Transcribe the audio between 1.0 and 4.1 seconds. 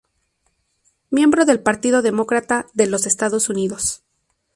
Miembro del Partido Demócrata de los Estados Unidos.